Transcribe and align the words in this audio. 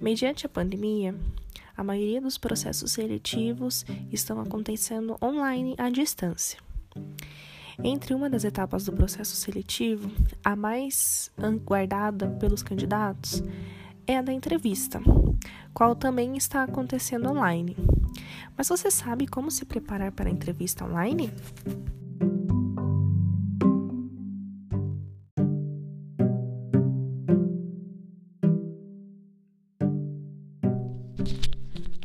Mediante 0.00 0.46
a 0.46 0.48
pandemia, 0.48 1.14
a 1.76 1.82
maioria 1.82 2.20
dos 2.20 2.38
processos 2.38 2.92
seletivos 2.92 3.84
estão 4.12 4.40
acontecendo 4.40 5.16
online 5.22 5.74
à 5.76 5.90
distância. 5.90 6.58
Entre 7.82 8.14
uma 8.14 8.28
das 8.28 8.44
etapas 8.44 8.84
do 8.84 8.92
processo 8.92 9.36
seletivo, 9.36 10.10
a 10.44 10.56
mais 10.56 11.30
guardada 11.64 12.28
pelos 12.28 12.62
candidatos 12.62 13.42
é 14.06 14.18
a 14.18 14.22
da 14.22 14.32
entrevista, 14.32 15.00
qual 15.74 15.94
também 15.94 16.36
está 16.36 16.62
acontecendo 16.62 17.28
online. 17.28 17.76
Mas 18.56 18.68
você 18.68 18.90
sabe 18.90 19.26
como 19.26 19.50
se 19.50 19.64
preparar 19.64 20.10
para 20.12 20.28
a 20.28 20.32
entrevista 20.32 20.84
online? 20.84 21.32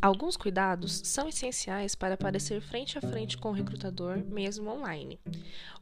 Alguns 0.04 0.36
cuidados 0.36 1.00
são 1.02 1.26
essenciais 1.30 1.94
para 1.94 2.12
aparecer 2.12 2.60
frente 2.60 2.98
a 2.98 3.00
frente 3.00 3.38
com 3.38 3.48
o 3.48 3.52
recrutador, 3.52 4.18
mesmo 4.18 4.68
online. 4.68 5.18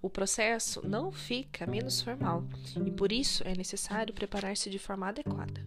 O 0.01 0.09
processo 0.09 0.81
não 0.87 1.11
fica 1.11 1.67
menos 1.67 2.01
formal 2.01 2.45
e, 2.87 2.91
por 2.93 3.11
isso, 3.11 3.43
é 3.45 3.53
necessário 3.57 4.15
preparar-se 4.15 4.71
de 4.71 4.79
forma 4.79 5.09
adequada. 5.09 5.67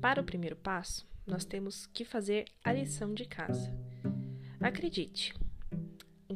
Para 0.00 0.22
o 0.22 0.24
primeiro 0.24 0.56
passo, 0.56 1.06
nós 1.26 1.44
temos 1.44 1.84
que 1.88 2.06
fazer 2.06 2.46
a 2.64 2.72
lição 2.72 3.12
de 3.12 3.26
casa. 3.26 3.70
Acredite, 4.58 5.34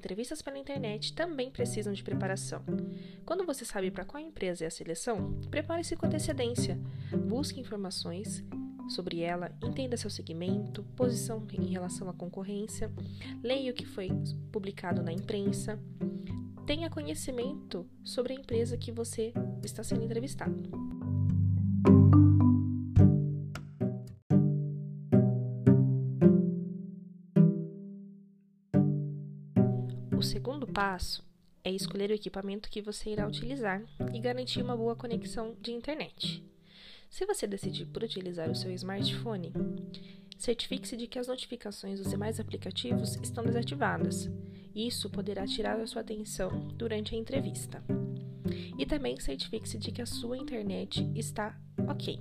entrevistas 0.03 0.43
pela 0.43 0.59
internet 0.59 1.15
também 1.15 1.49
precisam 1.49 1.93
de 1.93 2.03
preparação. 2.03 2.65
Quando 3.25 3.47
você 3.47 3.65
sabe 3.65 3.89
para 3.89 4.05
qual 4.05 4.21
empresa 4.21 4.65
é 4.65 4.67
a 4.67 4.71
seleção, 4.71 5.33
prepare-se 5.49 5.95
com 5.95 6.07
antecedência. 6.07 6.77
Busque 7.29 7.61
informações 7.61 8.45
sobre 8.89 9.21
ela, 9.21 9.57
entenda 9.63 9.97
seu 9.97 10.11
segmento, 10.11 10.83
posição 10.97 11.47
em 11.53 11.67
relação 11.67 12.11
à 12.11 12.13
concorrência, 12.13 12.91
leia 13.45 13.71
o 13.71 13.75
que 13.75 13.87
foi 13.87 14.11
publicado 14.51 15.05
na 15.05 15.13
imprensa, 15.13 15.79
tenha 16.67 16.91
conhecimento 16.91 17.87
sobre 18.03 18.33
a 18.33 18.37
empresa 18.37 18.77
que 18.77 18.91
você 18.91 19.33
está 19.63 19.85
sendo 19.85 20.03
entrevistado. 20.03 20.69
O 30.23 30.25
segundo 30.25 30.69
passo 30.69 31.21
é 31.65 31.73
escolher 31.73 32.09
o 32.11 32.15
equipamento 32.15 32.71
que 32.71 32.81
você 32.81 33.11
irá 33.11 33.27
utilizar 33.27 33.83
e 34.15 34.21
garantir 34.21 34.63
uma 34.63 34.77
boa 34.77 34.95
conexão 34.95 35.57
de 35.61 35.73
internet. 35.73 36.41
Se 37.11 37.27
você 37.27 37.45
decidir 37.45 37.87
por 37.87 38.05
utilizar 38.05 38.49
o 38.49 38.55
seu 38.55 38.71
smartphone, 38.71 39.53
certifique-se 40.39 40.97
de 40.97 41.09
que 41.09 41.19
as 41.19 41.27
notificações 41.27 41.99
dos 41.99 42.09
demais 42.09 42.39
aplicativos 42.39 43.17
estão 43.17 43.43
desativadas. 43.43 44.31
Isso 44.73 45.11
poderá 45.11 45.45
tirar 45.45 45.81
a 45.81 45.87
sua 45.89 46.03
atenção 46.03 46.69
durante 46.69 47.17
a 47.17 47.19
entrevista. 47.19 47.83
E 48.79 48.87
também 48.87 49.19
certifique-se 49.19 49.77
de 49.77 49.91
que 49.91 50.03
a 50.03 50.07
sua 50.07 50.39
internet 50.39 51.05
está 51.17 51.59
ok. 51.89 52.21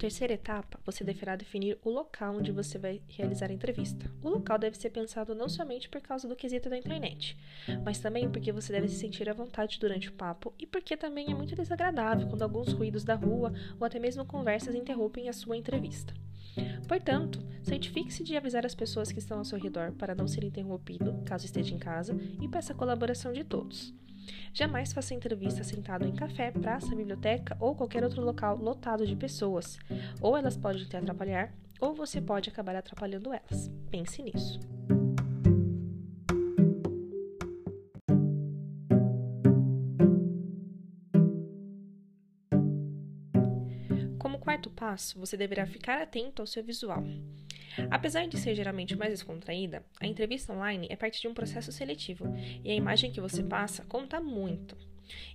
Terceira 0.00 0.32
etapa, 0.32 0.80
você 0.82 1.04
deverá 1.04 1.36
definir 1.36 1.78
o 1.84 1.90
local 1.90 2.36
onde 2.36 2.50
você 2.50 2.78
vai 2.78 3.02
realizar 3.06 3.50
a 3.50 3.52
entrevista. 3.52 4.10
O 4.22 4.30
local 4.30 4.58
deve 4.58 4.78
ser 4.78 4.88
pensado 4.88 5.34
não 5.34 5.46
somente 5.46 5.90
por 5.90 6.00
causa 6.00 6.26
do 6.26 6.34
quesito 6.34 6.70
da 6.70 6.78
internet, 6.78 7.36
mas 7.84 7.98
também 7.98 8.30
porque 8.30 8.50
você 8.50 8.72
deve 8.72 8.88
se 8.88 8.94
sentir 8.94 9.28
à 9.28 9.34
vontade 9.34 9.78
durante 9.78 10.08
o 10.08 10.12
papo 10.14 10.54
e 10.58 10.66
porque 10.66 10.96
também 10.96 11.30
é 11.30 11.34
muito 11.34 11.54
desagradável 11.54 12.26
quando 12.28 12.40
alguns 12.40 12.72
ruídos 12.72 13.04
da 13.04 13.14
rua 13.14 13.52
ou 13.78 13.84
até 13.84 13.98
mesmo 13.98 14.24
conversas 14.24 14.74
interrompem 14.74 15.28
a 15.28 15.34
sua 15.34 15.58
entrevista. 15.58 16.14
Portanto, 16.88 17.38
certifique-se 17.62 18.24
de 18.24 18.38
avisar 18.38 18.64
as 18.64 18.74
pessoas 18.74 19.12
que 19.12 19.18
estão 19.18 19.36
ao 19.36 19.44
seu 19.44 19.58
redor 19.58 19.92
para 19.92 20.14
não 20.14 20.26
ser 20.26 20.44
interrompido 20.44 21.20
caso 21.26 21.44
esteja 21.44 21.74
em 21.74 21.78
casa 21.78 22.18
e 22.40 22.48
peça 22.48 22.72
a 22.72 22.76
colaboração 22.76 23.34
de 23.34 23.44
todos. 23.44 23.94
Jamais 24.52 24.92
faça 24.92 25.14
entrevista 25.14 25.62
sentado 25.62 26.06
em 26.06 26.12
café, 26.12 26.50
praça, 26.50 26.94
biblioteca 26.94 27.56
ou 27.60 27.74
qualquer 27.74 28.02
outro 28.02 28.22
local 28.22 28.56
lotado 28.56 29.06
de 29.06 29.16
pessoas. 29.16 29.78
Ou 30.20 30.36
elas 30.36 30.56
podem 30.56 30.84
te 30.84 30.96
atrapalhar, 30.96 31.54
ou 31.80 31.94
você 31.94 32.20
pode 32.20 32.50
acabar 32.50 32.76
atrapalhando 32.76 33.32
elas. 33.32 33.70
Pense 33.90 34.22
nisso. 34.22 34.60
Como 44.18 44.38
quarto 44.38 44.68
passo, 44.70 45.18
você 45.18 45.36
deverá 45.36 45.66
ficar 45.66 46.02
atento 46.02 46.42
ao 46.42 46.46
seu 46.46 46.62
visual. 46.62 47.02
Apesar 47.90 48.26
de 48.26 48.36
ser 48.38 48.54
geralmente 48.54 48.96
mais 48.96 49.12
descontraída, 49.12 49.84
a 50.00 50.06
entrevista 50.06 50.52
online 50.52 50.86
é 50.90 50.96
parte 50.96 51.20
de 51.20 51.28
um 51.28 51.34
processo 51.34 51.72
seletivo 51.72 52.34
e 52.64 52.70
a 52.70 52.74
imagem 52.74 53.10
que 53.10 53.20
você 53.20 53.42
passa 53.42 53.84
conta 53.84 54.20
muito. 54.20 54.76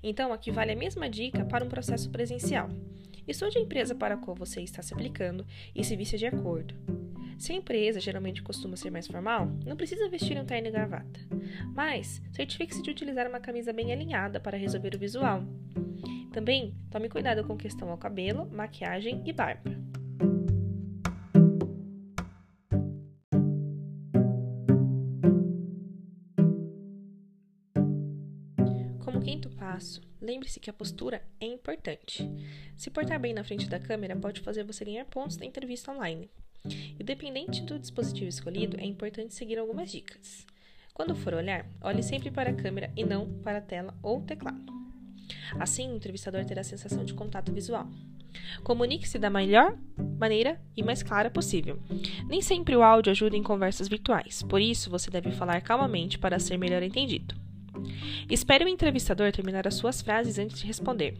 Então, 0.02 0.32
aqui 0.32 0.52
vale 0.52 0.72
a 0.72 0.76
mesma 0.76 1.10
dica 1.10 1.46
para 1.46 1.64
um 1.64 1.70
processo 1.70 2.10
presencial. 2.10 2.70
Estude 3.28 3.58
a 3.58 3.62
empresa 3.62 3.96
para 3.96 4.16
a 4.16 4.18
qual 4.18 4.36
você 4.36 4.62
está 4.62 4.82
se 4.82 4.94
aplicando 4.94 5.46
e 5.74 5.84
se 5.84 5.96
vista 5.96 6.18
de 6.18 6.28
acordo. 6.28 6.76
Se 7.38 7.52
a 7.52 7.56
empresa 7.56 8.00
geralmente 8.00 8.42
costuma 8.42 8.78
ser 8.78 8.90
mais 8.90 9.08
formal, 9.08 9.48
não 9.66 9.76
precisa 9.76 10.10
vestir 10.10 10.40
um 10.40 10.46
terno 10.46 10.68
e 10.68 10.72
gravata. 10.72 11.20
Mas, 11.74 12.22
certifique-se 12.32 12.82
de 12.82 12.92
utilizar 12.92 13.28
uma 13.28 13.40
camisa 13.40 13.74
bem 13.74 13.92
alinhada 13.92 14.40
para 14.40 14.58
resolver 14.58 14.96
o 14.96 15.00
visual. 15.00 15.44
Também, 16.32 16.76
tome 16.90 17.10
cuidado 17.10 17.44
com 17.44 17.58
questão 17.58 17.90
ao 17.90 17.98
cabelo, 17.98 18.50
maquiagem 18.52 19.22
e 19.26 19.34
barba. 19.34 19.72
Como 29.06 29.22
quinto 29.22 29.52
passo, 29.52 30.02
lembre-se 30.20 30.60
que 30.60 30.68
a 30.68 30.74
postura 30.74 31.22
é 31.40 31.46
importante. 31.46 32.28
Se 32.76 32.90
portar 32.90 33.20
bem 33.20 33.36
na 33.36 33.44
frente 33.44 33.70
da 33.70 33.80
câmera 33.80 34.16
pode 34.16 34.42
fazer 34.42 34.64
você 34.64 34.84
ganhar 34.84 35.06
pontos 35.06 35.38
na 35.38 35.46
entrevista 35.46 35.92
online. 35.92 36.28
Independente 37.00 37.62
do 37.62 37.78
dispositivo 37.78 38.28
escolhido, 38.28 38.80
é 38.80 38.84
importante 38.84 39.36
seguir 39.36 39.60
algumas 39.60 39.92
dicas. 39.92 40.44
Quando 40.92 41.16
for 41.16 41.36
olhar, 41.36 41.68
olhe 41.82 42.02
sempre 42.02 42.32
para 42.32 42.50
a 42.50 42.56
câmera 42.56 42.92
e 42.98 43.06
não 43.06 43.30
para 43.44 43.60
a 43.60 43.62
tela 43.62 43.96
ou 44.02 44.24
teclado. 44.24 44.74
Assim, 45.60 45.92
o 45.92 45.96
entrevistador 45.98 46.44
terá 46.44 46.62
a 46.62 46.64
sensação 46.64 47.06
de 47.06 47.14
contato 47.14 47.54
visual. 47.54 47.88
Comunique-se 48.64 49.20
da 49.20 49.30
melhor 49.30 49.78
maneira 50.18 50.60
e 50.76 50.82
mais 50.82 51.04
clara 51.04 51.30
possível. 51.30 51.80
Nem 52.28 52.42
sempre 52.42 52.76
o 52.76 52.82
áudio 52.82 53.12
ajuda 53.12 53.38
em 53.38 53.44
conversas 53.44 53.88
virtuais, 53.88 54.42
por 54.42 54.60
isso 54.60 54.90
você 54.90 55.12
deve 55.12 55.32
falar 55.32 55.62
calmamente 55.62 56.18
para 56.18 56.40
ser 56.40 56.58
melhor 56.58 56.82
entendido. 56.82 57.35
Espere 58.30 58.66
o 58.66 58.68
entrevistador 58.68 59.32
terminar 59.32 59.68
as 59.68 59.76
suas 59.76 60.02
frases 60.02 60.40
antes 60.40 60.60
de 60.60 60.66
responder. 60.66 61.18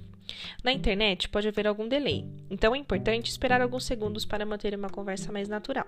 Na 0.64 0.72
internet 0.72 1.30
pode 1.30 1.48
haver 1.48 1.68
algum 1.68 1.88
delay, 1.88 2.26
então 2.50 2.74
é 2.74 2.78
importante 2.78 3.30
esperar 3.30 3.62
alguns 3.62 3.86
segundos 3.86 4.26
para 4.26 4.46
manter 4.46 4.76
uma 4.76 4.90
conversa 4.90 5.32
mais 5.32 5.48
natural. 5.48 5.88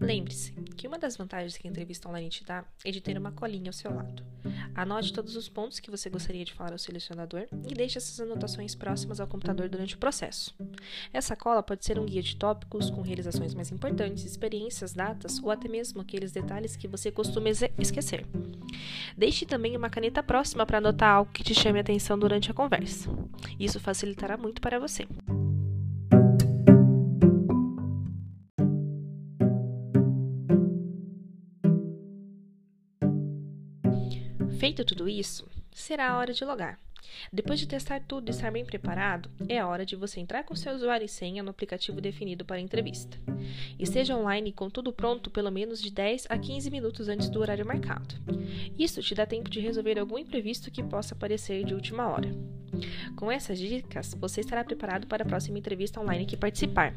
Lembre-se 0.00 0.55
que 0.76 0.86
uma 0.86 0.98
das 0.98 1.16
vantagens 1.16 1.56
que 1.56 1.66
a 1.66 1.70
entrevista 1.70 2.08
online 2.08 2.28
te 2.28 2.44
dá 2.44 2.64
é 2.84 2.90
de 2.90 3.00
ter 3.00 3.16
uma 3.16 3.32
colinha 3.32 3.70
ao 3.70 3.72
seu 3.72 3.92
lado. 3.92 4.22
Anote 4.74 5.12
todos 5.12 5.34
os 5.36 5.48
pontos 5.48 5.80
que 5.80 5.90
você 5.90 6.10
gostaria 6.10 6.44
de 6.44 6.52
falar 6.52 6.72
ao 6.72 6.78
selecionador 6.78 7.46
e 7.68 7.74
deixe 7.74 7.98
essas 7.98 8.20
anotações 8.20 8.74
próximas 8.74 9.18
ao 9.18 9.26
computador 9.26 9.68
durante 9.68 9.94
o 9.94 9.98
processo. 9.98 10.54
Essa 11.12 11.34
cola 11.34 11.62
pode 11.62 11.84
ser 11.84 11.98
um 11.98 12.06
guia 12.06 12.22
de 12.22 12.36
tópicos 12.36 12.90
com 12.90 13.00
realizações 13.00 13.54
mais 13.54 13.72
importantes, 13.72 14.24
experiências, 14.24 14.92
datas 14.92 15.42
ou 15.42 15.50
até 15.50 15.68
mesmo 15.68 16.00
aqueles 16.00 16.30
detalhes 16.30 16.76
que 16.76 16.86
você 16.86 17.10
costuma 17.10 17.48
esquecer. 17.78 18.26
Deixe 19.16 19.46
também 19.46 19.76
uma 19.76 19.88
caneta 19.88 20.22
próxima 20.22 20.66
para 20.66 20.78
anotar 20.78 21.16
algo 21.16 21.32
que 21.32 21.42
te 21.42 21.54
chame 21.54 21.78
a 21.78 21.82
atenção 21.82 22.18
durante 22.18 22.50
a 22.50 22.54
conversa. 22.54 23.08
Isso 23.58 23.80
facilitará 23.80 24.36
muito 24.36 24.60
para 24.60 24.78
você. 24.78 25.06
Feito 34.58 34.84
tudo 34.86 35.06
isso, 35.06 35.46
será 35.70 36.10
a 36.10 36.16
hora 36.16 36.32
de 36.32 36.44
logar. 36.44 36.80
Depois 37.30 37.60
de 37.60 37.68
testar 37.68 38.00
tudo 38.00 38.28
e 38.28 38.30
estar 38.30 38.50
bem 38.50 38.64
preparado, 38.64 39.30
é 39.48 39.58
a 39.58 39.66
hora 39.66 39.84
de 39.84 39.94
você 39.94 40.18
entrar 40.18 40.44
com 40.44 40.54
seu 40.54 40.74
usuário 40.74 41.04
e 41.04 41.08
senha 41.08 41.42
no 41.42 41.50
aplicativo 41.50 42.00
definido 42.00 42.44
para 42.44 42.56
a 42.56 42.60
entrevista. 42.60 43.18
Esteja 43.78 44.16
online 44.16 44.52
com 44.52 44.70
tudo 44.70 44.92
pronto 44.92 45.30
pelo 45.30 45.50
menos 45.50 45.80
de 45.80 45.90
10 45.90 46.26
a 46.30 46.38
15 46.38 46.70
minutos 46.70 47.08
antes 47.08 47.28
do 47.28 47.40
horário 47.40 47.66
marcado. 47.66 48.14
Isso 48.78 49.02
te 49.02 49.14
dá 49.14 49.26
tempo 49.26 49.50
de 49.50 49.60
resolver 49.60 49.98
algum 49.98 50.18
imprevisto 50.18 50.70
que 50.70 50.82
possa 50.82 51.14
aparecer 51.14 51.64
de 51.64 51.74
última 51.74 52.08
hora. 52.08 52.34
Com 53.14 53.30
essas 53.30 53.58
dicas, 53.58 54.14
você 54.14 54.40
estará 54.40 54.64
preparado 54.64 55.06
para 55.06 55.22
a 55.22 55.26
próxima 55.26 55.58
entrevista 55.58 56.00
online 56.00 56.26
que 56.26 56.36
participar. 56.36 56.94